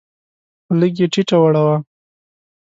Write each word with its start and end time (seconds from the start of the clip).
لږ 0.79 0.93
یې 1.01 1.07
ټیټه 1.13 1.37
وړوه. 1.41 1.75